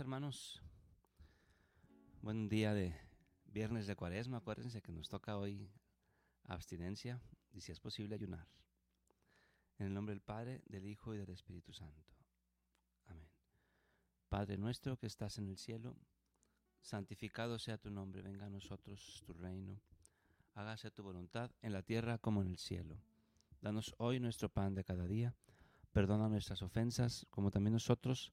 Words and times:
Hermanos. 0.00 0.62
Buen 2.22 2.48
día 2.48 2.72
de 2.72 2.94
viernes 3.44 3.86
de 3.86 3.94
cuaresma. 3.94 4.38
Acuérdense 4.38 4.80
que 4.80 4.90
nos 4.90 5.08
toca 5.08 5.36
hoy 5.36 5.70
abstinencia 6.44 7.20
y 7.52 7.60
si 7.60 7.72
es 7.72 7.80
posible 7.80 8.14
ayunar. 8.14 8.48
En 9.78 9.88
el 9.88 9.94
nombre 9.94 10.14
del 10.14 10.22
Padre, 10.22 10.62
del 10.66 10.86
Hijo 10.86 11.14
y 11.14 11.18
del 11.18 11.28
Espíritu 11.28 11.72
Santo. 11.74 12.10
Amén. 13.06 13.28
Padre 14.28 14.56
nuestro 14.56 14.96
que 14.96 15.06
estás 15.06 15.36
en 15.38 15.48
el 15.48 15.58
cielo, 15.58 15.94
santificado 16.80 17.58
sea 17.58 17.76
tu 17.76 17.90
nombre, 17.90 18.22
venga 18.22 18.46
a 18.46 18.50
nosotros 18.50 19.22
tu 19.26 19.34
reino. 19.34 19.78
Hágase 20.54 20.90
tu 20.90 21.02
voluntad 21.02 21.50
en 21.60 21.72
la 21.72 21.82
tierra 21.82 22.18
como 22.18 22.40
en 22.40 22.48
el 22.48 22.56
cielo. 22.56 22.98
Danos 23.60 23.94
hoy 23.98 24.20
nuestro 24.20 24.48
pan 24.48 24.74
de 24.74 24.84
cada 24.84 25.06
día. 25.06 25.34
Perdona 25.92 26.28
nuestras 26.28 26.62
ofensas, 26.62 27.26
como 27.30 27.50
también 27.50 27.74
nosotros 27.74 28.32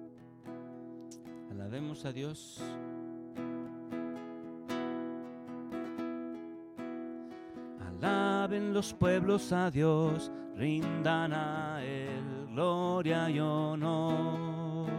Alabemos 1.61 2.03
a 2.05 2.11
Dios. 2.11 2.59
Alaben 7.79 8.73
los 8.73 8.95
pueblos 8.95 9.53
a 9.53 9.69
Dios, 9.69 10.31
rindan 10.55 11.33
a 11.33 11.83
Él 11.83 12.47
gloria 12.51 13.29
y 13.29 13.39
honor. 13.39 14.89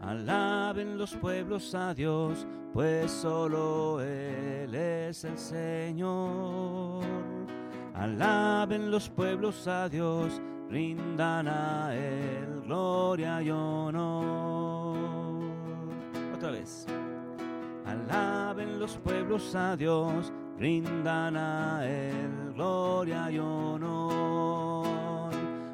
Alaben 0.00 0.98
los 0.98 1.14
pueblos 1.14 1.72
a 1.76 1.94
Dios, 1.94 2.44
pues 2.72 3.12
solo 3.12 4.00
Él 4.00 4.74
es 4.74 5.22
el 5.22 5.38
Señor. 5.38 7.04
Alaben 7.94 8.90
los 8.90 9.08
pueblos 9.08 9.68
a 9.68 9.88
Dios, 9.88 10.42
rindan 10.68 11.46
a 11.46 11.94
Él 11.94 12.62
gloria 12.64 13.40
y 13.40 13.50
honor 13.50 14.57
Alaben 17.84 18.78
los 18.78 18.96
pueblos 18.96 19.54
a 19.54 19.76
Dios, 19.76 20.32
rindan 20.58 21.36
a 21.36 21.86
Él 21.86 22.52
gloria 22.54 23.30
y 23.30 23.38
honor. 23.38 25.30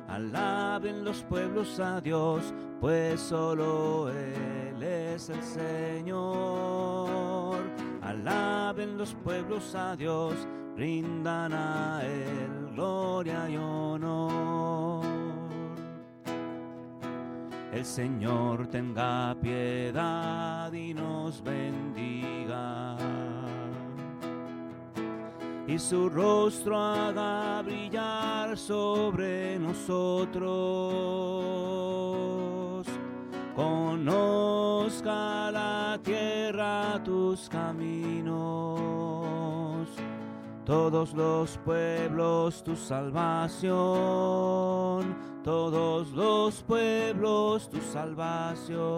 Alaben 0.08 1.04
los 1.04 1.22
pueblos 1.22 1.78
a 1.78 2.00
Dios, 2.00 2.52
pues 2.80 3.20
solo 3.20 4.08
Él 4.10 4.82
es 4.82 5.30
el 5.30 5.42
Señor. 5.42 6.14
Alaben 8.02 8.98
los 8.98 9.14
pueblos 9.14 9.74
a 9.76 9.94
Dios, 9.94 10.34
rindan 10.76 11.52
a 11.52 12.02
Él 12.04 12.70
gloria 12.74 13.48
y 13.48 13.56
honor. 13.56 14.93
El 17.74 17.84
Señor 17.84 18.68
tenga 18.68 19.36
piedad 19.42 20.72
y 20.72 20.94
nos 20.94 21.42
bendiga. 21.42 22.96
Y 25.66 25.76
su 25.78 26.08
rostro 26.08 26.78
haga 26.78 27.62
brillar 27.62 28.56
sobre 28.56 29.58
nosotros. 29.58 30.46
Conozca 33.56 35.50
la 35.50 35.98
tierra 36.02 37.02
tus 37.02 37.48
caminos 37.48 38.84
todos 40.64 41.12
los 41.12 41.58
pueblos 41.58 42.64
tu 42.64 42.74
salvación, 42.74 43.74
todos 45.44 46.10
los 46.12 46.62
pueblos 46.62 47.70
tu 47.70 47.80
salvación. 47.80 48.90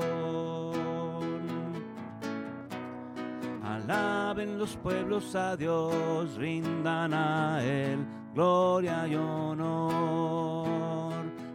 Alaben 3.62 4.58
los 4.58 4.76
pueblos 4.76 5.34
a 5.34 5.56
Dios, 5.56 6.36
rindan 6.36 7.12
a 7.12 7.62
Él 7.62 8.06
gloria 8.34 9.06
y 9.06 9.16
honor. 9.16 11.06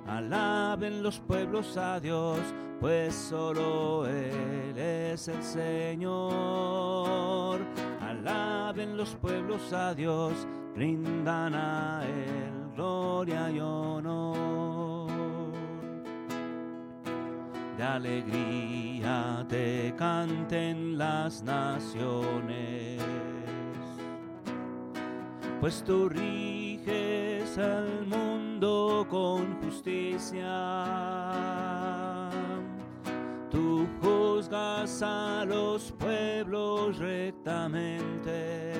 Alaben 0.08 1.02
los 1.02 1.20
pueblos 1.20 1.76
a 1.78 2.00
Dios, 2.00 2.38
pues 2.80 3.16
solo 3.16 4.06
Él 4.06 4.78
es 4.78 5.28
el 5.28 5.42
Señor 5.42 7.02
alaben 8.24 8.98
los 8.98 9.16
pueblos 9.16 9.74
a 9.74 9.94
Dios, 9.94 10.34
rindan 10.76 11.56
a 11.56 12.04
Él 12.06 12.72
gloria 12.76 13.50
y 13.50 13.60
honor. 13.60 14.51
De 17.82 17.88
alegría 17.88 19.44
te 19.50 19.92
canten 19.98 21.00
las 21.00 21.42
naciones, 21.42 23.02
pues 25.60 25.84
tú 25.84 26.08
riges 26.08 27.58
al 27.58 28.06
mundo 28.06 29.08
con 29.10 29.60
justicia. 29.64 30.46
Tú 33.50 33.88
juzgas 34.00 35.02
a 35.02 35.44
los 35.46 35.92
pueblos 35.94 37.00
rectamente, 37.00 38.76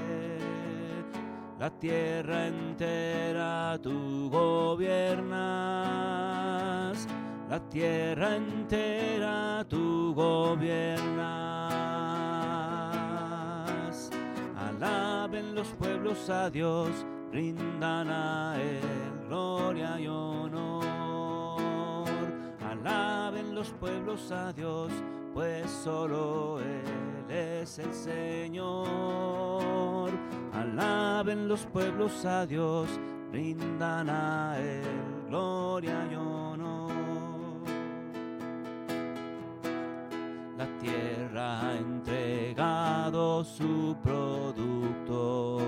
la 1.58 1.72
tierra 1.72 2.46
entera 2.46 3.80
tú 3.82 4.30
gobiernas, 4.30 5.32
la 7.52 7.60
tierra 7.70 8.38
entera 8.38 9.66
tú 9.68 10.14
gobiernas. 10.16 11.20
Alaben 14.58 15.54
los 15.54 15.68
pueblos 15.74 16.30
a 16.30 16.50
Dios, 16.50 17.06
rindan 17.34 18.10
a 18.10 18.56
Él 18.56 18.80
gloria 19.28 20.00
y 20.00 20.08
honor 20.08 20.86
Alaben 22.64 23.54
los 23.54 23.74
pueblos 23.74 24.32
a 24.32 24.54
Dios, 24.54 24.94
pues 25.34 25.70
solo 25.70 26.62
Él 26.62 27.30
es 27.30 27.80
el 27.80 27.94
Señor. 27.94 28.80
Alaben 30.54 31.50
los 31.50 31.66
pueblos 31.66 32.24
a 32.24 32.46
Dios, 32.46 32.88
rindan 33.34 34.10
a 34.10 34.58
Él 34.58 34.86
gloria 35.28 36.08
y 36.10 36.16
honor. 36.16 36.41
Tierra 40.82 41.62
ha 41.62 41.78
entregado 41.78 43.44
su 43.44 43.96
producto. 44.04 45.60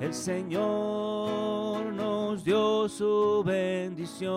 El 0.00 0.12
Señor 0.12 1.92
nos 1.92 2.42
dio 2.44 2.88
su 2.88 3.42
bendición. 3.44 4.28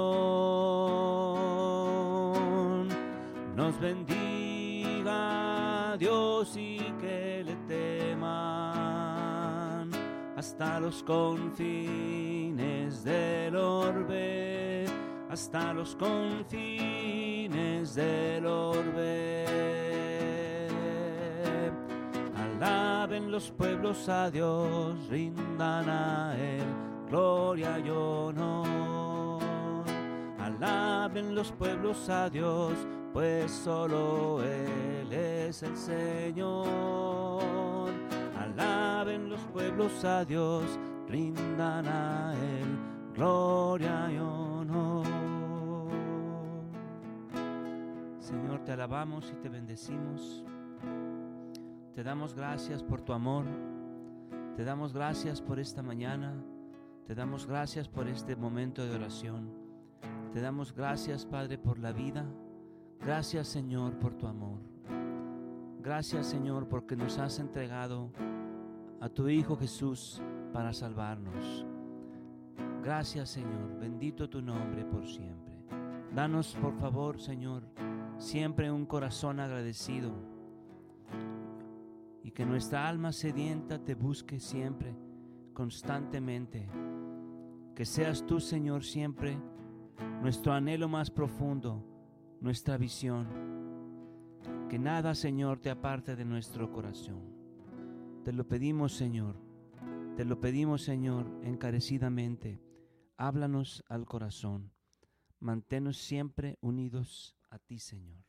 Nos 3.55 3.79
bendiga 3.79 4.21
Dios 5.97 6.55
y 6.57 6.79
que 6.99 7.43
le 7.45 7.55
teman 7.67 8.31
hasta 10.35 10.79
los 10.79 11.03
confines 11.03 13.03
del 13.03 13.55
orbe, 13.55 14.80
hasta 15.31 15.73
los 15.73 15.95
confines 15.95 17.95
del 17.95 18.45
orbe. 18.45 19.47
Alaben 22.35 23.31
los 23.31 23.49
pueblos 23.51 24.09
a 24.09 24.29
Dios, 24.29 25.07
rindan 25.09 25.89
a 25.89 26.35
Él 26.37 26.65
gloria 27.09 27.79
y 27.79 27.89
honor. 27.89 29.39
Alaben 30.37 31.33
los 31.33 31.53
pueblos 31.53 32.09
a 32.09 32.29
Dios, 32.29 32.73
pues 33.13 33.49
solo 33.51 34.43
Él 34.43 35.13
es 35.13 35.63
el 35.63 35.77
Señor. 35.77 37.41
Alaben 38.37 39.29
los 39.29 39.39
pueblos 39.53 40.03
a 40.03 40.25
Dios, 40.25 40.65
rindan 41.07 41.87
a 41.87 42.33
Él 42.33 42.77
gloria 43.15 44.11
y 44.11 44.17
honor. 44.17 44.50
Señor, 48.31 48.63
te 48.63 48.71
alabamos 48.71 49.29
y 49.29 49.41
te 49.41 49.49
bendecimos. 49.49 50.45
Te 51.93 52.01
damos 52.01 52.33
gracias 52.33 52.81
por 52.81 53.01
tu 53.01 53.11
amor. 53.11 53.43
Te 54.55 54.63
damos 54.63 54.93
gracias 54.93 55.41
por 55.41 55.59
esta 55.59 55.83
mañana. 55.83 56.41
Te 57.05 57.13
damos 57.13 57.45
gracias 57.45 57.89
por 57.89 58.07
este 58.07 58.37
momento 58.37 58.85
de 58.85 58.95
oración. 58.95 59.51
Te 60.31 60.39
damos 60.39 60.73
gracias, 60.73 61.25
Padre, 61.25 61.57
por 61.57 61.77
la 61.77 61.91
vida. 61.91 62.25
Gracias, 63.01 63.49
Señor, 63.49 63.99
por 63.99 64.13
tu 64.13 64.27
amor. 64.27 64.61
Gracias, 65.81 66.27
Señor, 66.27 66.69
porque 66.69 66.95
nos 66.95 67.17
has 67.17 67.37
entregado 67.37 68.13
a 69.01 69.09
tu 69.09 69.27
Hijo 69.27 69.57
Jesús 69.57 70.21
para 70.53 70.71
salvarnos. 70.71 71.65
Gracias, 72.81 73.27
Señor. 73.27 73.77
Bendito 73.77 74.29
tu 74.29 74.41
nombre 74.41 74.85
por 74.85 75.05
siempre. 75.05 75.51
Danos, 76.15 76.55
por 76.61 76.73
favor, 76.75 77.19
Señor, 77.19 77.63
siempre 78.21 78.71
un 78.71 78.85
corazón 78.85 79.39
agradecido 79.39 80.13
y 82.23 82.29
que 82.29 82.45
nuestra 82.45 82.87
alma 82.87 83.11
sedienta 83.11 83.83
te 83.83 83.95
busque 83.95 84.39
siempre, 84.39 84.95
constantemente. 85.53 86.69
Que 87.75 87.83
seas 87.83 88.23
tú, 88.27 88.39
Señor, 88.39 88.83
siempre 88.83 89.39
nuestro 90.21 90.53
anhelo 90.53 90.87
más 90.87 91.09
profundo, 91.09 91.83
nuestra 92.39 92.77
visión. 92.77 93.27
Que 94.69 94.77
nada, 94.77 95.15
Señor, 95.15 95.59
te 95.59 95.71
aparte 95.71 96.15
de 96.15 96.23
nuestro 96.23 96.71
corazón. 96.71 97.23
Te 98.23 98.31
lo 98.33 98.47
pedimos, 98.47 98.93
Señor. 98.93 99.35
Te 100.15 100.25
lo 100.25 100.39
pedimos, 100.39 100.83
Señor, 100.83 101.25
encarecidamente. 101.41 102.61
Háblanos 103.17 103.83
al 103.89 104.05
corazón. 104.05 104.71
Manténnos 105.39 105.97
siempre 105.97 106.59
unidos 106.61 107.35
a 107.51 107.59
ti, 107.59 107.77
Señor. 107.77 108.23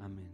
Amén. 0.00 0.30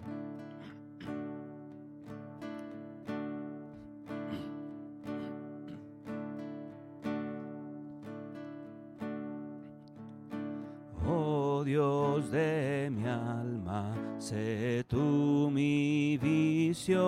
Oh 11.07 11.63
Dios 11.65 12.31
de 12.31 12.89
mi 12.91 13.07
alma, 13.07 13.95
sé 14.19 14.85
tú 14.89 15.51
mi 15.53 16.17
visión. 16.19 17.01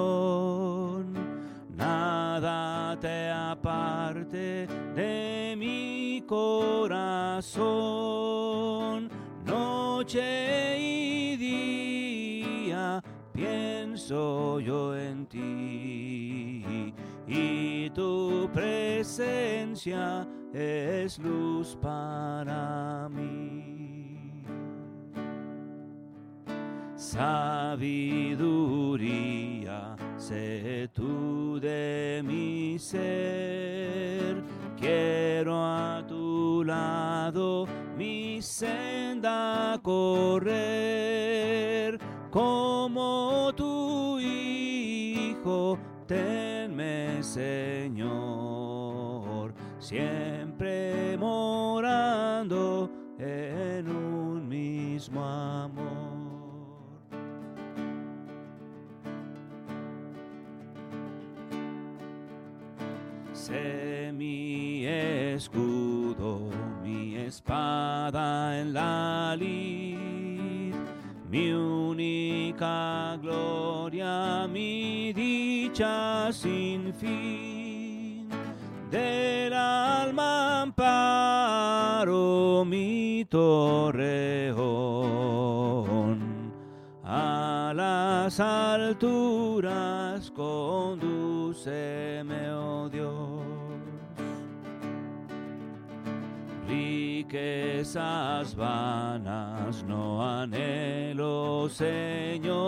Nada 1.74 2.98
te 3.00 3.30
aparte 3.30 4.66
de 4.94 5.54
mi 5.56 6.22
corazón. 6.26 8.01
Pienso 13.62 14.58
yo 14.58 14.96
en 14.96 15.26
ti 15.26 16.94
y 17.26 17.90
tu 17.90 18.48
presencia 18.52 20.26
es 20.52 21.18
luz 21.18 21.76
para 21.80 23.08
mí. 23.08 24.42
Sabiduría, 26.96 28.34
sé 30.16 30.88
tú 30.92 31.60
de 31.60 32.22
mi 32.24 32.78
ser, 32.78 34.42
quiero 34.76 35.62
a 35.62 36.02
tu 36.08 36.64
lado 36.64 37.66
mi 37.96 38.40
senda 38.40 39.78
correr, 39.82 40.58
como 42.30 42.71
Señor, 47.32 48.04
siempre 49.78 51.16
morando 51.16 52.90
en 53.18 53.88
un 53.88 54.46
mismo 54.46 55.24
amor. 55.24 56.12
Sé 63.32 64.12
mi 64.14 64.84
escudo, 64.84 66.50
mi 66.82 67.16
espada 67.16 68.60
en 68.60 68.74
la 68.74 69.34
lid, 69.38 70.74
mi 71.30 71.50
única 71.50 73.16
gloria, 73.22 74.46
mi 74.52 75.14
dicha 75.72 76.30
sin 76.32 76.92
fin. 76.92 78.28
Del 78.90 79.52
alma 79.54 80.62
amparo, 80.62 82.14
mi 82.66 83.24
torreón, 83.24 84.52
a 87.02 87.72
las 87.74 88.38
alturas 88.38 90.30
condúceme, 90.30 91.32
oh 92.52 92.90
Dios. 92.90 93.42
Riquezas 96.68 98.54
vanas 98.54 99.82
no 99.84 100.22
anhelo, 100.22 101.66
Señor, 101.70 102.60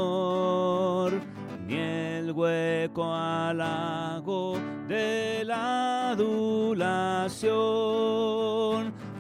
ni 1.67 2.04
hueco 2.45 3.05
halago 3.05 4.59
de 4.87 5.43
la 5.45 6.11
adulación. 6.11 7.43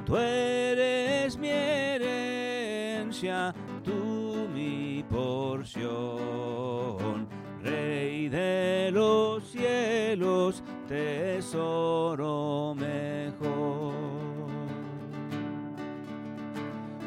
Tú 0.04 0.16
eres 0.16 1.38
mi 1.38 1.48
herencia, 1.48 3.54
tú 3.82 4.46
mi 4.52 5.02
porción. 5.08 7.26
Rey 7.62 8.28
de 8.28 8.90
los 8.92 9.42
cielos, 9.44 10.62
tesoro 10.86 12.74
mejor. 12.76 13.94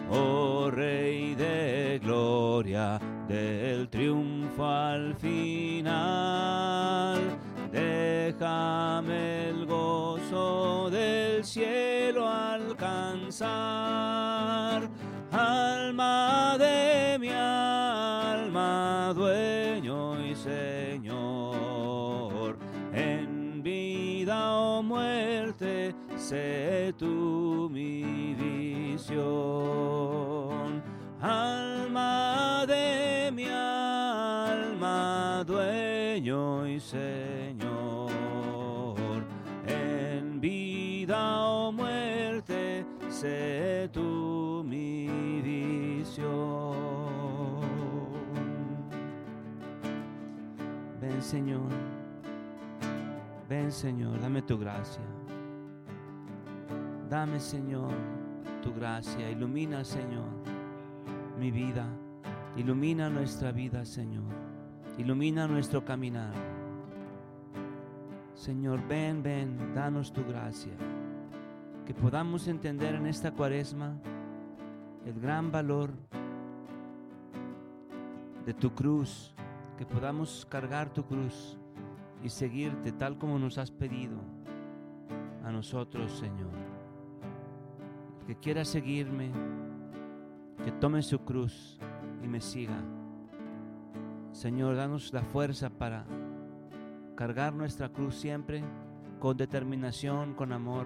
Oh 0.09 0.71
Rey 0.71 1.26
del 2.63 3.87
triunfo 3.89 4.65
al 4.65 5.15
final, 5.15 5.77
déjame 7.71 9.49
el 9.49 9.65
gozo 9.67 10.89
del 10.89 11.45
cielo 11.45 12.27
alcanzar. 12.27 13.47
Alma 15.31 16.55
de 16.57 17.17
mi 17.19 17.29
alma, 17.29 19.13
dueño 19.15 20.19
y 20.25 20.33
Señor, 20.33 20.97
en 22.91 23.61
vida 23.61 24.55
o 24.55 24.81
muerte, 24.81 25.93
sé 26.15 26.91
tú 26.97 27.69
mi 27.71 28.33
visión. 28.33 30.16
Señor, 36.79 38.11
en 39.65 40.39
vida 40.39 41.41
o 41.49 41.71
muerte, 41.71 42.85
sé 43.09 43.89
tú 43.91 44.63
mi 44.65 45.41
visión. 45.41 46.77
Ven 51.01 51.21
Señor, 51.21 51.69
ven 53.49 53.71
Señor, 53.71 54.19
dame 54.19 54.41
tu 54.41 54.57
gracia. 54.57 55.03
Dame 57.09 57.39
Señor 57.39 57.93
tu 58.61 58.73
gracia, 58.73 59.29
ilumina 59.29 59.83
Señor 59.83 60.27
mi 61.39 61.51
vida, 61.51 61.85
ilumina 62.57 63.09
nuestra 63.09 63.51
vida 63.51 63.85
Señor, 63.85 64.25
ilumina 64.97 65.47
nuestro 65.47 65.85
caminar. 65.85 66.56
Señor, 68.37 68.87
ven, 68.87 69.23
ven, 69.23 69.73
danos 69.73 70.13
tu 70.13 70.23
gracia, 70.23 70.71
que 71.87 71.93
podamos 71.95 72.47
entender 72.47 72.93
en 72.93 73.07
esta 73.07 73.31
cuaresma 73.31 73.99
el 75.07 75.19
gran 75.19 75.51
valor 75.51 75.89
de 78.45 78.53
tu 78.53 78.75
cruz, 78.75 79.33
que 79.75 79.87
podamos 79.87 80.45
cargar 80.45 80.93
tu 80.93 81.03
cruz 81.03 81.57
y 82.23 82.29
seguirte 82.29 82.91
tal 82.91 83.17
como 83.17 83.39
nos 83.39 83.57
has 83.57 83.71
pedido 83.71 84.19
a 85.43 85.51
nosotros, 85.51 86.11
Señor. 86.11 86.53
El 88.19 88.27
que 88.27 88.35
quiera 88.35 88.63
seguirme, 88.63 89.31
que 90.63 90.71
tome 90.73 91.01
su 91.01 91.17
cruz 91.25 91.79
y 92.23 92.27
me 92.27 92.39
siga. 92.39 92.79
Señor, 94.31 94.75
danos 94.75 95.11
la 95.11 95.23
fuerza 95.23 95.71
para 95.71 96.05
cargar 97.17 97.53
nuestra 97.53 97.89
cruz 97.89 98.15
siempre 98.15 98.63
con 99.19 99.35
determinación, 99.35 100.35
con 100.35 100.53
amor, 100.53 100.85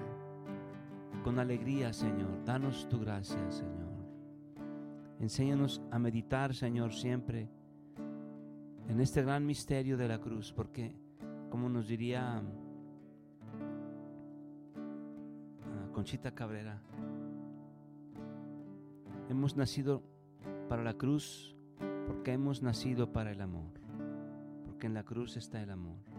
con 1.26 1.38
alegría, 1.38 1.92
Señor. 1.92 2.46
Danos 2.46 2.88
tu 2.88 3.02
gracia, 3.02 3.52
Señor. 3.52 3.92
Enséñanos 5.20 5.82
a 5.92 6.00
meditar, 6.00 6.56
Señor, 6.56 6.94
siempre 6.94 7.50
en 8.88 9.02
este 9.02 9.22
gran 9.22 9.46
misterio 9.46 9.98
de 9.98 10.08
la 10.08 10.20
cruz, 10.20 10.54
porque, 10.54 10.96
como 11.50 11.68
nos 11.68 11.90
diría 11.90 12.38
ah, 12.38 12.44
Conchita 15.92 16.34
Cabrera, 16.34 16.82
hemos 19.30 19.58
nacido 19.58 20.02
para 20.70 20.82
la 20.82 20.94
cruz 20.94 21.58
porque 22.08 22.32
hemos 22.32 22.62
nacido 22.62 23.12
para 23.12 23.32
el 23.32 23.42
amor, 23.42 23.74
porque 24.66 24.88
en 24.88 24.94
la 24.94 25.04
cruz 25.04 25.36
está 25.36 25.62
el 25.62 25.72
amor. 25.72 26.11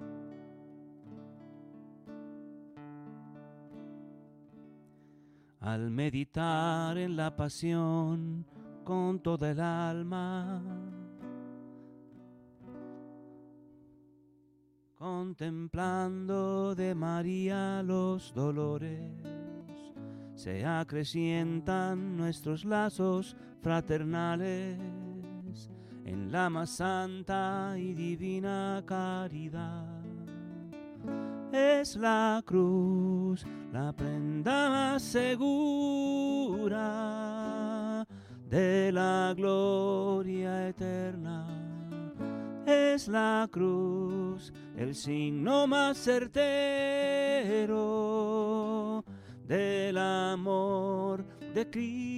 Al 5.62 5.90
meditar 5.92 6.98
en 6.98 7.16
la 7.16 7.36
pasión 7.36 8.44
con 8.82 9.20
toda 9.20 9.52
el 9.52 9.60
alma, 9.60 10.60
contemplando 14.96 16.74
de 16.74 16.96
María 16.96 17.80
los 17.84 18.34
dolores, 18.34 19.12
se 20.34 20.66
acrecientan 20.66 22.16
nuestros 22.16 22.64
lazos 22.64 23.36
fraternales 23.60 24.80
en 26.04 26.32
la 26.32 26.50
más 26.50 26.70
santa 26.70 27.76
y 27.78 27.94
divina 27.94 28.82
caridad. 28.84 29.91
Es 31.52 31.96
la 31.96 32.42
cruz 32.44 33.46
la 33.72 33.92
prenda 33.92 34.70
más 34.70 35.02
segura 35.02 36.56
de 38.48 38.90
la 38.92 39.34
gloria 39.36 40.68
eterna 40.68 41.62
es 42.66 43.08
la 43.08 43.48
cruz, 43.50 44.52
el 44.76 44.94
signo 44.94 45.66
más 45.66 45.98
certero 45.98 46.44
del 49.46 49.98
amor 49.98 51.24
de 51.54 51.68
Cristo. 51.70 52.12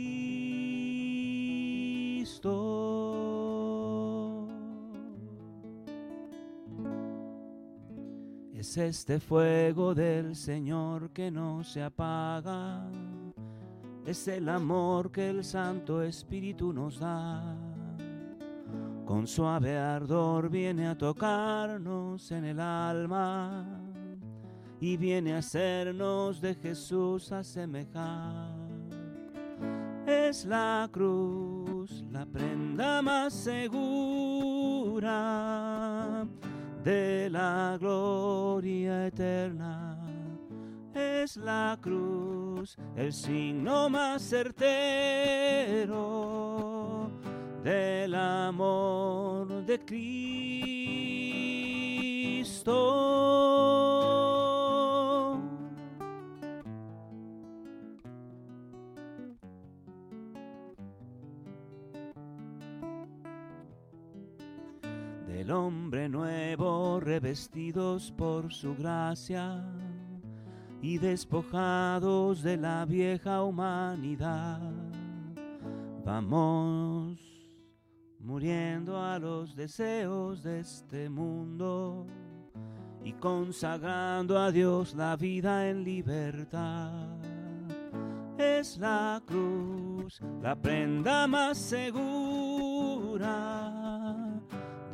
Es 8.65 8.79
este 8.79 9.21
fuego 9.21 9.95
del 9.95 10.35
Señor 10.35 11.11
que 11.11 11.31
no 11.31 11.63
se 11.63 11.83
apaga, 11.83 12.89
es 14.07 14.27
el 14.27 14.49
amor 14.49 15.13
que 15.13 15.29
el 15.29 15.45
Santo 15.45 16.01
Espíritu 16.03 16.73
nos 16.73 16.99
da. 16.99 17.59
Con 19.05 19.27
suave 19.27 19.77
ardor 19.77 20.49
viene 20.49 20.89
a 20.89 20.97
tocarnos 20.97 22.31
en 22.31 22.47
el 22.47 22.59
alma 22.59 23.67
y 24.81 24.97
viene 24.97 25.35
a 25.35 25.41
hacernos 25.41 26.41
de 26.41 26.55
Jesús 26.55 27.33
a 27.33 27.45
semejar. 27.45 28.57
Es 30.07 30.47
la 30.47 30.89
cruz 30.91 32.03
la 32.11 32.25
prenda 32.25 33.03
más 33.03 33.35
segura 33.35 34.55
de 36.85 37.29
la 37.31 37.79
gloria 37.81 39.07
eterna. 39.07 39.99
Es 40.95 41.37
la 41.39 41.79
cruz 41.81 42.77
el 42.95 43.13
signo 43.13 43.89
más 43.89 44.23
certero 44.23 45.91
del 47.65 48.15
amor 48.15 49.65
de 49.65 49.81
Cristo. 49.81 50.35
Del 65.35 65.51
hombre 65.51 66.09
nuevo 66.09 67.01
revestidos 67.01 68.13
por 68.17 68.53
su 68.53 68.77
gracia 68.77 69.65
y 70.81 70.99
despojados 70.99 72.41
de 72.45 72.57
la 72.57 72.85
vieja 72.85 73.43
humanidad. 73.43 74.61
Vamos 76.05 77.19
muriendo 78.21 79.03
a 79.03 79.19
los 79.19 79.57
deseos 79.57 80.45
de 80.45 80.61
este 80.61 81.11
mundo 81.11 82.07
y 83.03 83.13
consagrando 83.15 84.39
a 84.39 84.53
Dios 84.53 84.95
la 84.95 85.17
vida 85.17 85.69
en 85.69 85.83
libertad. 85.83 87.09
Es 88.39 88.79
la 88.79 89.21
cruz 89.27 90.21
la 90.41 90.55
prenda 90.55 91.27
más 91.27 91.59
segura 91.59 93.54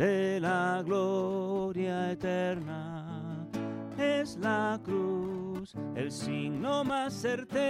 de 0.01 0.41
la 0.41 0.83
gloria 0.83 2.13
eterna. 2.13 3.47
Es 3.99 4.39
la 4.39 4.81
cruz 4.83 5.75
el 5.95 6.11
signo 6.11 6.83
más 6.85 7.13
certero 7.13 7.61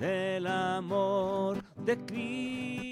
del 0.00 0.46
amor 0.46 1.62
de 1.84 1.98
Cristo 2.06 2.88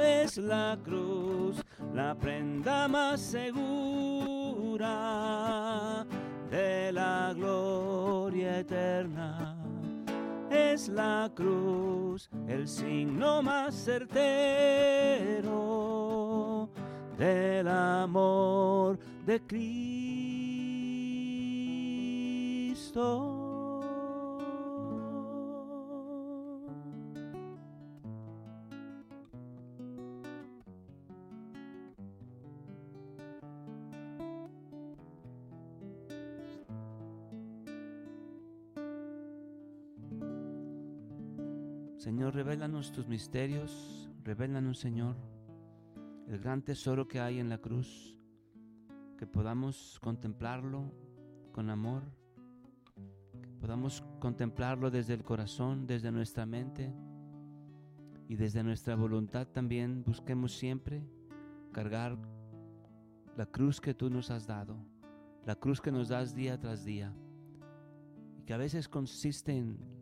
es 0.00 0.38
la 0.38 0.78
cruz, 0.82 1.62
la 1.92 2.14
prenda 2.14 2.88
más 2.88 3.20
segura 3.20 4.86
de 6.50 6.92
la 6.92 7.34
gloria 7.36 8.60
eterna. 8.60 9.45
Es 10.76 10.88
la 10.90 11.32
cruz, 11.34 12.28
el 12.48 12.68
signo 12.68 13.42
más 13.42 13.74
certero 13.74 14.28
del 17.16 17.66
amor 17.66 18.98
de 19.24 19.40
Cristo. 19.40 20.26
Señor, 42.26 42.44
revélanos 42.44 42.90
tus 42.90 43.06
misterios, 43.06 44.10
revélanos, 44.24 44.80
Señor, 44.80 45.14
el 46.26 46.40
gran 46.40 46.60
tesoro 46.60 47.06
que 47.06 47.20
hay 47.20 47.38
en 47.38 47.48
la 47.48 47.58
cruz, 47.58 48.18
que 49.16 49.28
podamos 49.28 50.00
contemplarlo 50.02 50.92
con 51.52 51.70
amor, 51.70 52.02
que 53.40 53.48
podamos 53.60 54.02
contemplarlo 54.18 54.90
desde 54.90 55.14
el 55.14 55.22
corazón, 55.22 55.86
desde 55.86 56.10
nuestra 56.10 56.46
mente 56.46 56.92
y 58.28 58.34
desde 58.34 58.64
nuestra 58.64 58.96
voluntad 58.96 59.46
también. 59.46 60.02
Busquemos 60.02 60.52
siempre 60.58 61.06
cargar 61.70 62.18
la 63.36 63.46
cruz 63.46 63.80
que 63.80 63.94
tú 63.94 64.10
nos 64.10 64.32
has 64.32 64.48
dado, 64.48 64.76
la 65.44 65.54
cruz 65.54 65.80
que 65.80 65.92
nos 65.92 66.08
das 66.08 66.34
día 66.34 66.58
tras 66.58 66.84
día, 66.84 67.14
y 68.36 68.42
que 68.42 68.52
a 68.52 68.56
veces 68.56 68.88
consiste 68.88 69.56
en 69.56 69.95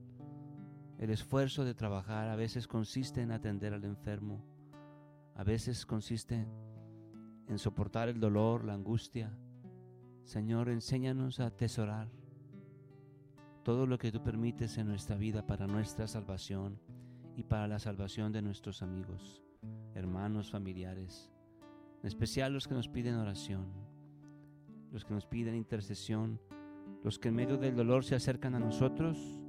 el 0.99 1.11
esfuerzo 1.11 1.65
de 1.65 1.75
trabajar 1.75 2.29
a 2.29 2.37
veces 2.37 2.67
consiste 2.67 3.21
en 3.21 3.33
atender 3.33 3.75
al 3.75 3.85
enfermo, 3.85 4.45
a 5.35 5.45
veces 5.45 5.85
consiste 5.85 6.47
en 7.49 7.59
soportar 7.59 8.09
el 8.09 8.21
dolor, 8.21 8.65
la 8.65 8.75
angustia. 8.75 9.37
Señor, 10.25 10.69
enséñanos 10.69 11.41
a 11.41 11.47
atesorar 11.47 12.09
todo 13.63 13.87
lo 13.87 13.99
que 13.99 14.13
tú 14.13 14.23
permites 14.23 14.79
en 14.79 14.87
nuestra 14.87 15.17
vida 15.17 15.47
para 15.47 15.67
nuestra 15.67 16.07
salvación 16.07 16.79
y 17.37 17.43
para 17.43 17.67
la 17.67 17.79
salvación 17.79 18.33
de 18.33 18.43
nuestros 18.43 18.83
amigos, 18.83 19.43
hermanos, 19.95 20.51
familiares, 20.51 21.31
en 22.03 22.07
especial 22.07 22.53
los 22.53 22.69
que 22.69 22.75
nos 22.75 22.89
piden 22.89 23.17
oración, 23.17 23.67
los 24.93 25.05
que 25.05 25.15
nos 25.15 25.27
piden 25.27 25.57
intercesión, 25.57 26.41
los 27.03 27.19
que 27.19 27.29
en 27.29 27.35
medio 27.35 27.57
del 27.57 27.75
dolor 27.75 28.05
se 28.05 28.15
acercan 28.15 28.55
a 28.55 28.61
nosotros 28.61 29.44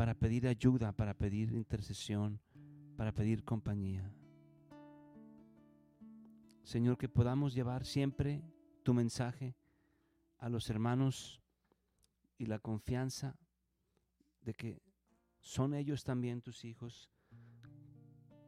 para 0.00 0.14
pedir 0.14 0.48
ayuda, 0.48 0.92
para 0.92 1.12
pedir 1.12 1.52
intercesión, 1.52 2.40
para 2.96 3.12
pedir 3.12 3.44
compañía. 3.44 4.10
Señor, 6.62 6.96
que 6.96 7.06
podamos 7.06 7.52
llevar 7.52 7.84
siempre 7.84 8.42
tu 8.82 8.94
mensaje 8.94 9.54
a 10.38 10.48
los 10.48 10.70
hermanos 10.70 11.42
y 12.38 12.46
la 12.46 12.58
confianza 12.58 13.36
de 14.40 14.54
que 14.54 14.80
son 15.38 15.74
ellos 15.74 16.02
también 16.02 16.40
tus 16.40 16.64
hijos, 16.64 17.10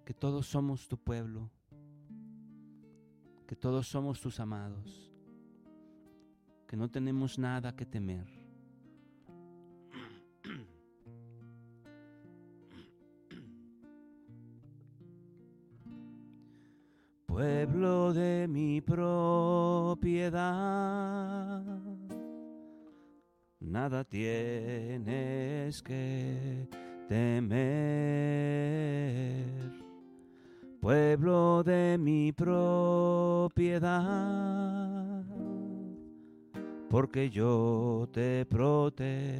que 0.07 0.15
todos 0.15 0.47
somos 0.47 0.89
tu 0.89 0.97
pueblo, 0.97 1.51
que 3.47 3.57
todos 3.57 3.87
somos 3.87 4.23
tus 4.23 4.41
amados, 4.41 5.13
que 6.67 6.79
no 6.79 6.91
tenemos 6.91 7.39
nada 7.39 7.77
que 7.77 7.85
temer. 7.85 8.42
Pueblo 17.43 18.13
de 18.13 18.47
mi 18.47 18.81
propiedad, 18.81 20.45
nada 23.59 24.05
tienes 24.05 25.83
que 25.83 26.69
temer 27.09 27.43
pueblo 30.81 31.65
de 31.65 31.99
mi 31.99 32.31
propiedad, 32.33 33.91
porque 36.89 37.29
yo 37.29 38.09
te 38.13 38.47
protegeré. 38.47 39.33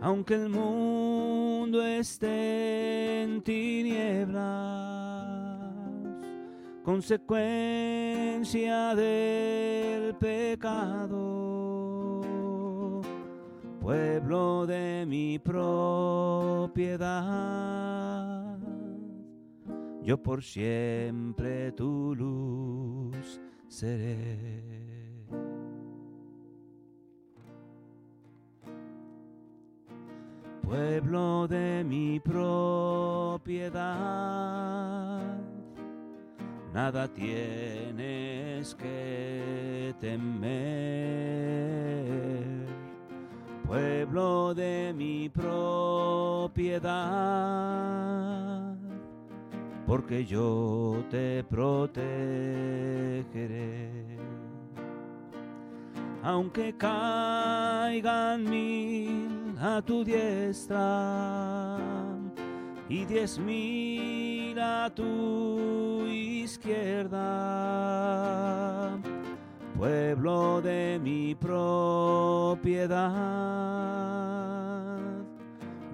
Aunque 0.00 0.34
el 0.34 0.48
mundo 0.48 1.84
esté 1.84 3.22
en 3.22 3.42
tinieblas, 3.42 4.38
consecuencia 6.84 8.94
del 8.94 10.14
pecado, 10.14 11.18
pueblo 13.80 14.66
de 14.66 15.04
mi 15.04 15.40
propiedad, 15.40 16.96
yo 20.04 20.22
por 20.22 20.44
siempre 20.44 21.72
tu 21.72 22.14
luz 22.14 23.40
seré. 23.66 24.97
Pueblo 30.68 31.48
de 31.48 31.82
mi 31.82 32.20
propiedad, 32.20 33.80
nada 36.74 37.08
tienes 37.08 38.74
que 38.74 39.94
temer 39.98 40.28
pueblo 43.66 44.52
de 44.54 44.92
mi 44.94 45.30
propiedad, 45.30 46.84
porque 49.86 50.26
yo 50.26 51.02
te 51.08 51.44
protegeré. 51.44 51.98
Aunque 56.22 56.76
caigan 56.76 58.44
mil 58.44 59.37
a 59.60 59.82
tu 59.82 60.04
diestra 60.04 61.78
y 62.88 63.04
diez 63.04 63.38
mil 63.38 64.58
a 64.58 64.88
tu 64.94 66.06
izquierda, 66.06 67.18
pueblo 69.76 70.62
de 70.62 71.00
mi 71.02 71.34
propiedad, 71.34 72.98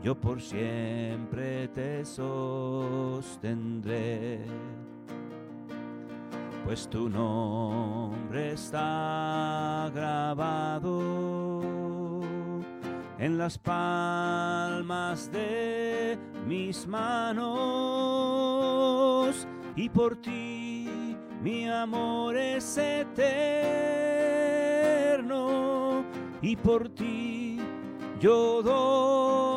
yo 0.03 0.15
por 0.15 0.41
siempre 0.41 1.69
te 1.69 2.05
sostendré, 2.05 3.25
pues 6.65 6.87
tu 6.89 7.09
nombre 7.09 8.53
está 8.53 9.91
grabado 9.95 11.44
en 13.19 13.39
las 13.39 13.59
palmas 13.59 15.31
de 15.33 16.19
mis 16.47 16.87
manos. 16.87 17.45
Y 19.77 19.89
por 19.89 20.17
ti 20.17 21.17
mi 21.43 21.69
amor 21.69 22.37
es 22.37 22.77
eterno. 22.79 23.25
Y 26.43 26.57
por 26.57 26.89
ti 26.91 27.59
yo 28.21 28.63
doy 28.63 29.54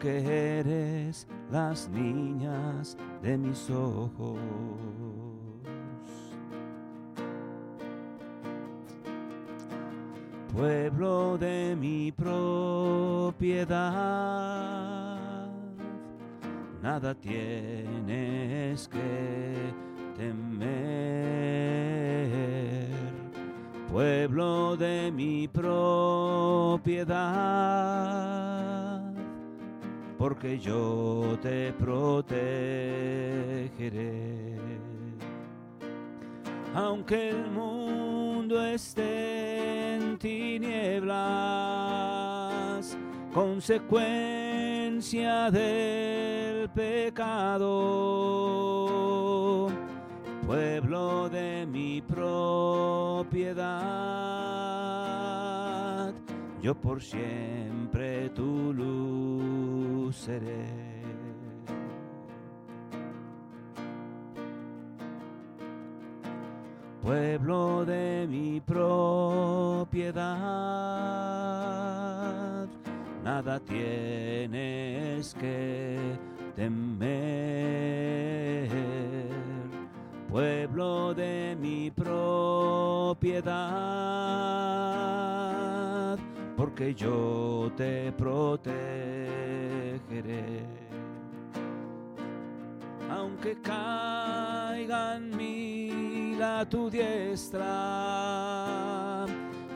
porque 0.00 0.60
eres 0.60 1.26
las 1.50 1.90
niñas 1.90 2.96
de 3.22 3.36
mis 3.36 3.68
ojos. 3.68 4.38
pueblo 10.54 11.36
de 11.38 11.76
mi 11.76 12.10
propiedad, 12.12 13.78
nada 16.82 17.14
tienes 17.14 18.88
que 18.88 19.72
temer. 20.16 20.80
Pueblo 23.90 24.76
de 24.76 25.12
mi 25.12 25.46
propiedad, 25.48 27.10
porque 30.40 30.58
yo 30.58 31.38
te 31.42 31.70
protegeré. 31.74 32.40
Aunque 36.74 37.28
el 37.28 37.50
mundo 37.50 38.64
esté 38.64 39.96
en 39.96 40.16
tinieblas, 40.18 41.10
consecuencia 43.34 45.50
del 45.50 46.70
pecado, 46.70 47.68
pueblo 50.46 51.28
de 51.28 51.66
mi 51.66 52.00
propiedad, 52.00 53.60
yo 56.62 56.74
por 56.74 57.02
siempre 57.02 58.30
tu 58.30 58.72
luz 58.72 58.99
seré. 60.12 60.90
pueblo 67.10 67.84
de 67.84 68.26
mi 68.28 68.60
propiedad, 68.60 70.28
nada 73.24 73.58
tienes 73.60 75.34
que 75.34 75.98
temer. 76.54 77.50
Pueblo 80.28 81.12
de 81.14 81.56
mi 81.60 81.90
propiedad, 81.90 83.50
porque 86.70 86.94
yo 86.94 87.72
te 87.76 88.12
protegeré. 88.12 88.78
Aunque 93.10 93.60
caigan 93.60 95.36
mil 95.36 96.40
a 96.40 96.64
tu 96.68 96.88
diestra 96.88 97.66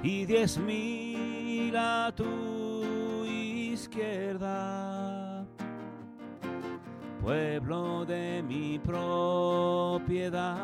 y 0.03 0.25
diez 0.25 0.57
mil 0.57 1.77
a 1.77 2.13
tu 2.15 3.25
izquierda, 3.25 5.45
pueblo 7.21 8.05
de 8.05 8.41
mi 8.47 8.79
propiedad, 8.79 10.55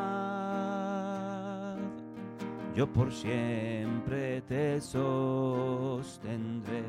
yo 2.75 2.87
por 2.87 3.11
siempre 3.11 4.41
te 4.41 4.81
sostendré. 4.81 6.83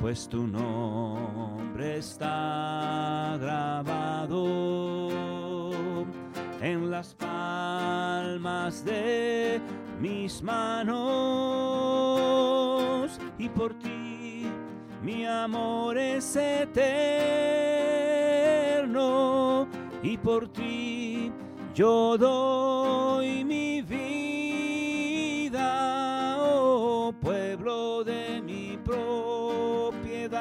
pues 0.00 0.28
tu 0.28 0.46
nombre 0.46 1.98
está 1.98 3.36
grabado 3.40 4.46
en 6.60 6.90
las 6.90 7.14
palmas 7.14 8.84
de 8.84 9.60
mis 10.00 10.42
manos 10.42 10.96
y 13.38 13.48
por 13.48 13.72
ti 13.78 14.46
mi 15.02 15.24
amor 15.26 15.98
es 15.98 16.36
eterno 16.36 17.26
y 20.02 20.18
por 20.18 20.48
ti 20.48 21.32
yo 21.76 22.16
doy 22.16 23.44
mi 23.44 23.82
vida, 23.82 25.58
oh 26.40 27.12
pueblo 27.20 28.02
de 28.02 28.40
mi 28.40 28.78
propiedad, 28.82 30.40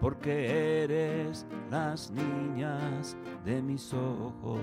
porque 0.00 0.82
eres 0.84 1.44
las 1.70 2.10
niñas 2.10 3.18
de 3.44 3.60
mis 3.60 3.92
ojos. 3.92 4.62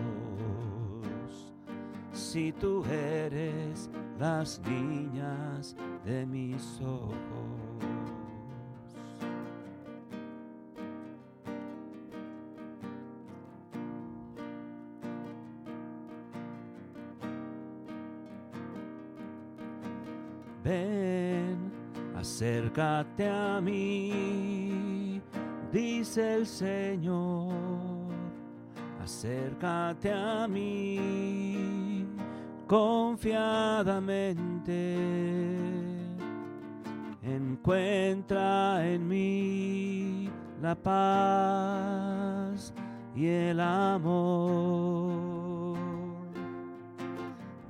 Si 2.12 2.52
tú 2.52 2.84
eres 2.86 3.88
las 4.18 4.60
niñas 4.62 5.76
de 6.04 6.26
mis 6.26 6.82
ojos. 6.82 7.59
Acércate 22.40 23.28
a 23.28 23.60
mí, 23.60 25.22
dice 25.74 26.36
el 26.36 26.48
Señor, 26.48 27.52
acércate 29.04 30.14
a 30.14 30.48
mí 30.48 32.08
confiadamente. 32.66 34.96
Encuentra 37.24 38.88
en 38.88 39.06
mí 39.06 40.30
la 40.62 40.76
paz 40.76 42.74
y 43.18 43.28
el 43.28 43.60
amor. 43.60 45.78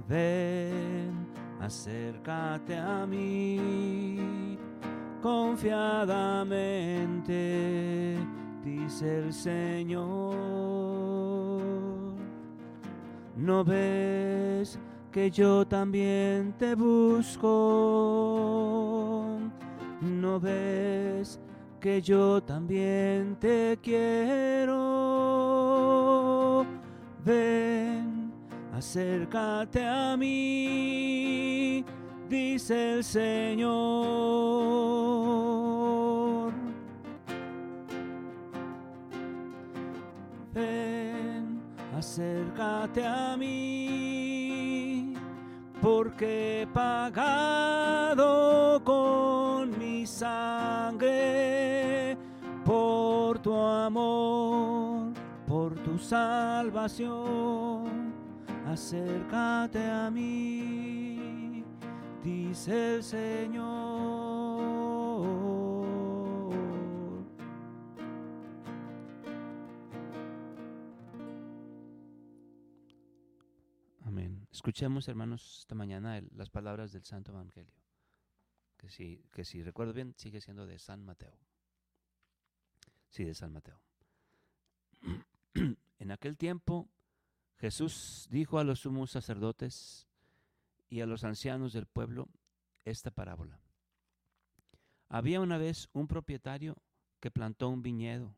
Ven 0.08 1.28
acércate 1.60 2.78
a 2.78 3.08
mí 3.08 4.49
confiadamente, 5.22 8.18
dice 8.64 9.20
el 9.20 9.34
Señor. 9.34 10.40
¿No 13.36 13.64
ves 13.64 14.80
que 15.12 15.32
yo 15.32 15.66
también 15.66 16.54
te 16.58 16.76
busco? 16.76 17.48
¿No 20.02 20.40
ves 20.40 21.40
que 21.80 22.02
yo 22.02 22.44
también 22.44 23.38
te 23.40 23.80
quiero? 23.82 24.76
Ven 27.24 28.34
acércate 28.74 29.86
a 29.86 30.18
mí, 30.18 31.86
dice 32.30 32.94
el 32.94 33.04
Señor. 33.04 33.70
Ven, 40.54 41.60
acércate 41.98 43.06
a 43.06 43.36
mí, 43.36 45.13
porque 45.82 46.62
he 46.62 46.68
pagado 46.68 48.24
con 48.84 49.78
mi 49.78 50.06
sangre 50.06 51.10
por 52.63 53.39
tu 53.39 53.54
amor, 53.56 55.13
por 55.48 55.74
tu 55.76 55.98
salvación 55.98 57.89
acércate 58.72 59.84
a 59.84 60.12
mí, 60.12 61.09
dice 62.24 62.96
el 62.96 63.04
Señor. 63.04 63.70
Amén. 74.06 74.48
Escuchemos, 74.52 75.08
hermanos, 75.08 75.60
esta 75.60 75.76
mañana 75.76 76.22
las 76.36 76.50
palabras 76.50 76.92
del 76.92 77.04
Santo 77.06 77.32
Evangelio, 77.32 77.74
que 78.78 78.90
si, 78.90 79.24
que 79.32 79.46
si 79.46 79.64
recuerdo 79.64 79.94
bien, 79.94 80.14
sigue 80.18 80.42
siendo 80.42 80.66
de 80.66 80.80
San 80.80 81.04
Mateo. 81.04 81.38
Sí, 83.10 83.24
de 83.24 83.34
San 83.34 83.52
Mateo. 83.54 83.80
en 86.00 86.12
aquel 86.12 86.38
tiempo 86.38 86.90
Jesús 87.58 88.28
dijo 88.30 88.60
a 88.60 88.64
los 88.64 88.82
sumos 88.82 89.12
sacerdotes 89.12 90.09
y 90.89 91.02
a 91.02 91.06
los 91.06 91.23
ancianos 91.23 91.73
del 91.73 91.86
pueblo 91.86 92.28
esta 92.84 93.12
parábola. 93.12 93.60
Había 95.08 95.39
una 95.39 95.58
vez 95.58 95.89
un 95.93 96.08
propietario 96.08 96.75
que 97.19 97.32
plantó 97.32 97.69
un 97.69 97.82
viñedo, 97.82 98.36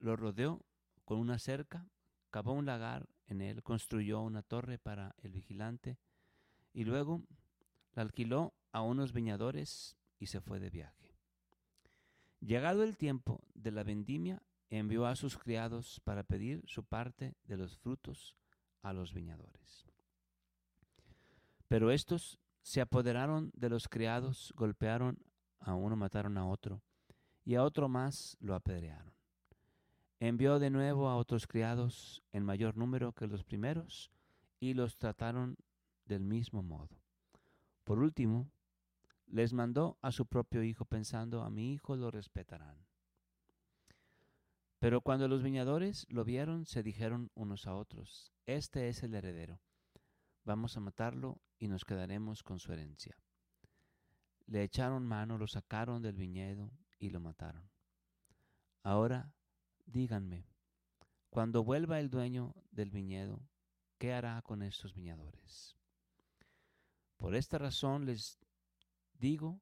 lo 0.00 0.16
rodeó 0.16 0.64
con 1.04 1.18
una 1.18 1.38
cerca, 1.38 1.88
cavó 2.30 2.52
un 2.52 2.66
lagar 2.66 3.08
en 3.26 3.40
él, 3.40 3.62
construyó 3.62 4.20
una 4.20 4.42
torre 4.42 4.78
para 4.78 5.14
el 5.22 5.32
vigilante 5.32 5.98
y 6.72 6.84
luego 6.84 7.22
la 7.94 8.02
alquiló 8.02 8.54
a 8.72 8.82
unos 8.82 9.12
viñadores 9.12 9.96
y 10.18 10.26
se 10.26 10.40
fue 10.40 10.60
de 10.60 10.70
viaje. 10.70 11.16
Llegado 12.40 12.84
el 12.84 12.96
tiempo 12.96 13.42
de 13.54 13.72
la 13.72 13.82
vendimia, 13.82 14.42
envió 14.70 15.06
a 15.06 15.16
sus 15.16 15.36
criados 15.38 16.00
para 16.04 16.22
pedir 16.22 16.62
su 16.66 16.84
parte 16.84 17.34
de 17.44 17.56
los 17.56 17.76
frutos 17.78 18.37
a 18.82 18.92
los 18.92 19.12
viñadores. 19.12 19.86
Pero 21.68 21.90
estos 21.90 22.38
se 22.62 22.80
apoderaron 22.80 23.50
de 23.54 23.68
los 23.68 23.88
criados, 23.88 24.52
golpearon 24.56 25.18
a 25.60 25.74
uno, 25.74 25.96
mataron 25.96 26.38
a 26.38 26.46
otro, 26.46 26.82
y 27.44 27.54
a 27.54 27.64
otro 27.64 27.88
más 27.88 28.36
lo 28.40 28.54
apedrearon. 28.54 29.12
Envió 30.20 30.58
de 30.58 30.70
nuevo 30.70 31.08
a 31.08 31.16
otros 31.16 31.46
criados 31.46 32.22
en 32.32 32.44
mayor 32.44 32.76
número 32.76 33.12
que 33.12 33.26
los 33.26 33.44
primeros, 33.44 34.10
y 34.60 34.74
los 34.74 34.96
trataron 34.96 35.56
del 36.06 36.24
mismo 36.24 36.62
modo. 36.62 36.96
Por 37.84 38.00
último, 38.00 38.50
les 39.26 39.52
mandó 39.52 39.98
a 40.02 40.10
su 40.10 40.26
propio 40.26 40.62
hijo 40.62 40.84
pensando, 40.84 41.42
a 41.42 41.50
mi 41.50 41.72
hijo 41.72 41.96
lo 41.96 42.10
respetarán. 42.10 42.87
Pero 44.78 45.00
cuando 45.00 45.26
los 45.26 45.42
viñadores 45.42 46.06
lo 46.08 46.24
vieron, 46.24 46.64
se 46.64 46.82
dijeron 46.82 47.30
unos 47.34 47.66
a 47.66 47.74
otros, 47.74 48.32
Este 48.46 48.88
es 48.88 49.02
el 49.02 49.14
heredero, 49.14 49.60
vamos 50.44 50.76
a 50.76 50.80
matarlo 50.80 51.40
y 51.58 51.68
nos 51.68 51.84
quedaremos 51.84 52.42
con 52.42 52.60
su 52.60 52.72
herencia. 52.72 53.16
Le 54.46 54.62
echaron 54.62 55.04
mano, 55.06 55.36
lo 55.36 55.46
sacaron 55.46 56.00
del 56.00 56.16
viñedo 56.16 56.70
y 56.98 57.10
lo 57.10 57.20
mataron. 57.20 57.68
Ahora 58.82 59.34
díganme, 59.84 60.46
cuando 61.30 61.64
vuelva 61.64 62.00
el 62.00 62.08
dueño 62.08 62.54
del 62.70 62.90
viñedo, 62.90 63.42
¿qué 63.98 64.12
hará 64.12 64.40
con 64.42 64.62
estos 64.62 64.94
viñadores? 64.94 65.76
Por 67.16 67.34
esta 67.34 67.58
razón 67.58 68.06
les 68.06 68.38
digo 69.14 69.60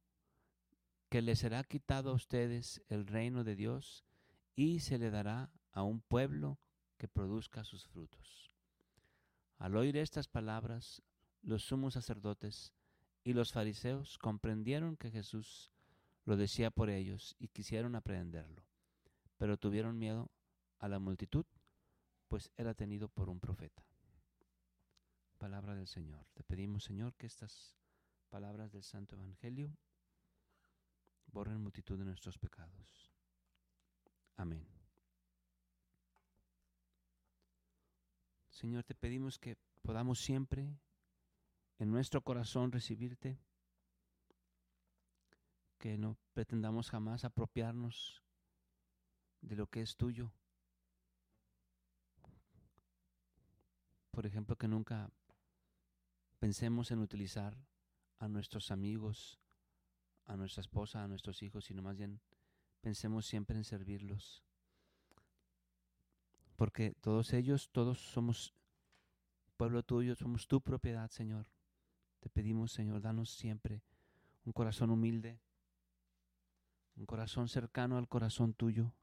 que 1.09 1.23
les 1.23 1.39
será 1.39 1.65
quitado 1.65 2.11
a 2.11 2.15
ustedes 2.15 2.83
el 2.89 3.07
reino 3.07 3.45
de 3.45 3.57
Dios 3.57 4.06
y 4.57 4.81
se 4.81 4.99
le 4.99 5.11
dará 5.11 5.53
a 5.71 5.83
un 5.83 6.01
pueblo 6.01 6.59
que 6.97 7.07
produzca 7.07 7.63
sus 7.63 7.87
frutos. 7.87 8.57
Al 9.59 9.77
oír 9.77 9.97
estas 9.99 10.29
palabras, 10.29 11.03
los 11.43 11.63
sumos 11.63 11.95
sacerdotes 11.95 12.73
y 13.23 13.35
los 13.35 13.53
fariseos 13.53 14.19
comprendieron 14.19 14.97
que 14.97 15.11
Jesús 15.11 15.71
lo 16.25 16.37
decía 16.37 16.71
por 16.71 16.91
ellos 16.91 17.37
y 17.39 17.49
quisieron 17.49 17.95
aprenderlo, 17.95 18.65
pero 19.37 19.59
tuvieron 19.59 19.99
miedo 19.99 20.31
a 20.79 20.89
la 20.89 20.99
multitud, 20.99 21.45
pues 22.29 22.51
era 22.57 22.75
tenido 22.75 23.09
por 23.09 23.29
un 23.29 23.39
profeta. 23.39 23.85
Palabra 25.39 25.75
del 25.75 25.87
Señor. 25.87 26.27
Te 26.33 26.43
pedimos, 26.43 26.85
Señor, 26.85 27.15
que 27.15 27.27
estas 27.27 27.77
palabras 28.31 28.73
del 28.73 28.83
Santo 28.83 29.17
Evangelio 29.17 29.77
borren 31.27 31.63
multitud 31.63 31.99
de 31.99 32.05
nuestros 32.05 32.39
pecados. 32.39 33.16
Amén. 34.37 34.67
Señor, 38.51 38.85
te 38.85 38.95
pedimos 38.95 39.39
que 39.39 39.57
podamos 39.83 40.19
siempre 40.19 40.79
en 41.79 41.91
nuestro 41.91 42.23
corazón 42.23 42.73
recibirte, 42.73 43.39
que 45.79 45.99
no 45.99 46.17
pretendamos 46.33 46.91
jamás 46.91 47.25
apropiarnos 47.25 48.23
de 49.41 49.57
lo 49.57 49.67
que 49.67 49.83
es 49.83 49.97
tuyo. 49.97 50.33
Por 54.11 54.27
ejemplo, 54.27 54.57
que 54.57 54.69
nunca 54.69 55.11
pensemos 56.39 56.91
en 56.91 57.01
utilizar 57.01 57.57
a 58.19 58.29
nuestros 58.29 58.71
amigos, 58.71 59.39
a 60.25 60.37
nuestra 60.37 60.63
esposa, 60.63 61.05
a 61.05 61.09
nuestros 61.09 61.43
hijos, 61.43 61.67
sino 61.67 61.83
más 61.83 61.97
bien 61.97 62.21
pensemos 62.87 63.27
siempre 63.27 63.57
en 63.57 63.65
servirlos. 63.65 64.45
Porque 66.55 66.95
todos 67.01 67.33
ellos, 67.33 67.69
todos 67.73 67.99
somos 67.99 68.55
pueblo 69.57 69.83
tuyo, 69.83 70.15
somos 70.15 70.47
tu 70.47 70.61
propiedad, 70.61 71.11
Señor. 71.11 71.49
Te 72.21 72.31
pedimos, 72.31 72.71
Señor, 72.71 73.01
danos 73.01 73.31
siempre 73.31 73.83
un 74.45 74.53
corazón 74.53 74.91
humilde, 74.91 75.41
un 76.95 77.07
corazón 77.07 77.49
cercano 77.49 77.99
al 77.99 78.07
corazón 78.07 78.55
tuyo, 78.55 78.95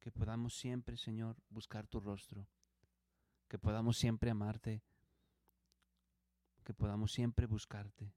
que 0.00 0.10
podamos 0.10 0.54
siempre, 0.54 0.96
Señor, 0.96 1.36
buscar 1.48 1.86
tu 1.86 2.00
rostro, 2.00 2.48
que 3.46 3.56
podamos 3.56 3.96
siempre 3.96 4.32
amarte, 4.32 4.82
que 6.64 6.74
podamos 6.74 7.12
siempre 7.12 7.46
buscarte. 7.46 8.12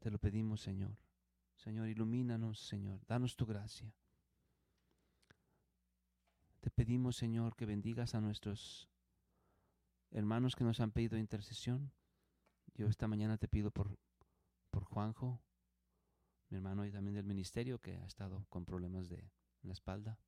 Te 0.00 0.10
lo 0.10 0.18
pedimos, 0.18 0.60
Señor. 0.60 0.98
Señor, 1.62 1.86
ilumínanos, 1.86 2.58
Señor, 2.58 3.06
danos 3.06 3.36
tu 3.36 3.46
gracia. 3.46 3.94
Te 6.58 6.70
pedimos, 6.70 7.14
Señor, 7.14 7.54
que 7.54 7.66
bendigas 7.66 8.16
a 8.16 8.20
nuestros 8.20 8.90
hermanos 10.10 10.56
que 10.56 10.64
nos 10.64 10.80
han 10.80 10.90
pedido 10.90 11.16
intercesión. 11.16 11.92
Yo 12.74 12.88
esta 12.88 13.06
mañana 13.06 13.38
te 13.38 13.46
pido 13.46 13.70
por, 13.70 13.96
por 14.72 14.82
Juanjo, 14.82 15.40
mi 16.48 16.56
hermano 16.56 16.84
y 16.84 16.90
también 16.90 17.14
del 17.14 17.26
ministerio 17.26 17.78
que 17.78 17.96
ha 17.96 18.06
estado 18.06 18.44
con 18.48 18.64
problemas 18.64 19.08
de 19.08 19.30
la 19.62 19.72
espalda. 19.72 20.18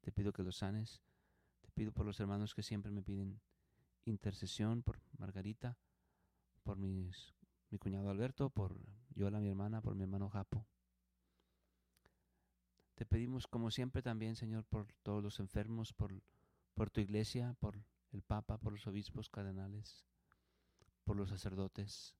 Te 0.00 0.10
pido 0.10 0.32
que 0.32 0.42
los 0.42 0.56
sanes. 0.56 1.00
Te 1.60 1.70
pido 1.70 1.92
por 1.92 2.06
los 2.06 2.18
hermanos 2.18 2.56
que 2.56 2.64
siempre 2.64 2.90
me 2.90 3.04
piden 3.04 3.40
intercesión, 4.04 4.82
por 4.82 5.00
Margarita, 5.16 5.78
por 6.64 6.76
mis, 6.76 7.36
mi 7.70 7.78
cuñado 7.78 8.10
Alberto, 8.10 8.50
por 8.50 8.76
Yola, 9.16 9.40
mi 9.40 9.48
hermana, 9.48 9.80
por 9.80 9.94
mi 9.94 10.02
hermano 10.02 10.28
Japo. 10.28 10.66
Te 12.94 13.06
pedimos, 13.06 13.46
como 13.46 13.70
siempre, 13.70 14.02
también, 14.02 14.36
Señor, 14.36 14.64
por 14.66 14.92
todos 15.02 15.22
los 15.22 15.40
enfermos, 15.40 15.94
por, 15.94 16.22
por 16.74 16.90
tu 16.90 17.00
iglesia, 17.00 17.54
por 17.58 17.82
el 18.12 18.22
Papa, 18.22 18.58
por 18.58 18.72
los 18.72 18.86
obispos 18.86 19.30
cardenales, 19.30 20.04
por 21.04 21.16
los 21.16 21.30
sacerdotes. 21.30 22.14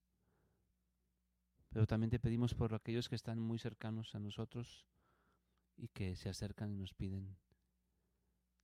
Pero 1.69 1.85
también 1.85 2.09
te 2.09 2.19
pedimos 2.19 2.55
por 2.55 2.73
aquellos 2.73 3.09
que 3.09 3.15
están 3.15 3.39
muy 3.39 3.59
cercanos 3.59 4.15
a 4.15 4.19
nosotros 4.19 4.87
y 5.75 5.89
que 5.89 6.15
se 6.15 6.29
acercan 6.29 6.71
y 6.71 6.77
nos 6.77 6.95
piden 6.95 7.37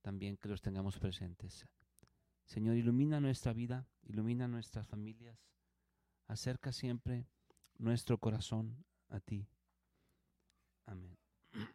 también 0.02 0.36
que 0.36 0.48
los 0.48 0.60
tengamos 0.60 0.98
presentes. 0.98 1.68
Señor, 2.44 2.76
ilumina 2.76 3.20
nuestra 3.20 3.52
vida, 3.52 3.86
ilumina 4.02 4.48
nuestras 4.48 4.88
familias, 4.88 5.38
acerca 6.26 6.72
siempre 6.72 7.28
nuestro 7.78 8.18
corazón 8.18 8.84
a 9.08 9.20
ti. 9.20 9.46
Amén. 10.86 11.16
Amén. 11.52 11.68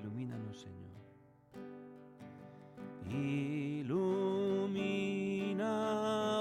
Ilumínanos, 0.00 0.60
Señor. 0.60 0.86
Ilumina, 3.08 4.02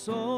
corazón, 0.08 0.37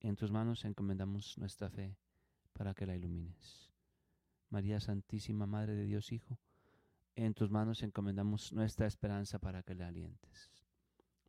en 0.00 0.16
tus 0.16 0.30
manos 0.30 0.64
encomendamos 0.64 1.38
nuestra 1.38 1.70
fe 1.70 1.96
para 2.52 2.74
que 2.74 2.86
la 2.86 2.96
ilumines. 2.96 3.70
María 4.50 4.80
Santísima, 4.80 5.46
Madre 5.46 5.74
de 5.74 5.84
Dios 5.84 6.12
Hijo, 6.12 6.38
en 7.14 7.34
tus 7.34 7.50
manos 7.50 7.82
encomendamos 7.82 8.52
nuestra 8.52 8.86
esperanza 8.86 9.38
para 9.38 9.62
que 9.62 9.74
la 9.74 9.88
alientes. 9.88 10.52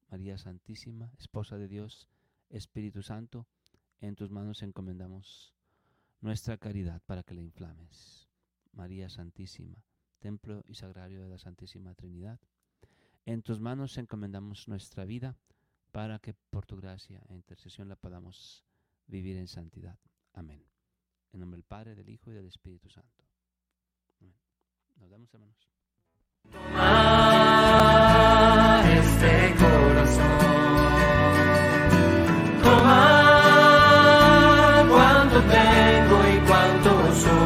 María 0.09 0.37
Santísima, 0.37 1.11
Esposa 1.17 1.57
de 1.57 1.67
Dios, 1.67 2.07
Espíritu 2.49 3.01
Santo, 3.01 3.47
en 3.99 4.15
tus 4.15 4.29
manos 4.29 4.61
encomendamos 4.63 5.53
nuestra 6.21 6.57
caridad 6.57 7.01
para 7.05 7.23
que 7.23 7.33
la 7.33 7.41
inflames. 7.41 8.29
María 8.73 9.09
Santísima, 9.09 9.83
Templo 10.19 10.63
y 10.67 10.75
Sagrario 10.75 11.21
de 11.21 11.29
la 11.29 11.37
Santísima 11.37 11.93
Trinidad, 11.95 12.39
en 13.25 13.41
tus 13.41 13.59
manos 13.59 13.97
encomendamos 13.97 14.67
nuestra 14.67 15.03
vida 15.05 15.35
para 15.97 16.19
que 16.19 16.35
por 16.35 16.63
tu 16.67 16.77
gracia 16.77 17.19
e 17.27 17.33
intercesión 17.33 17.89
la 17.89 17.95
podamos 17.95 18.63
vivir 19.07 19.35
en 19.35 19.47
santidad. 19.47 19.97
Amén. 20.33 20.63
En 21.33 21.39
nombre 21.39 21.57
del 21.57 21.63
Padre, 21.63 21.95
del 21.95 22.07
Hijo 22.07 22.29
y 22.29 22.35
del 22.35 22.45
Espíritu 22.45 22.87
Santo. 22.87 23.23
Nos 24.97 25.09
damos, 25.09 25.33
hermanos. 25.33 25.57
Toma 26.43 26.61
este 28.93 29.55
corazón. 29.57 30.46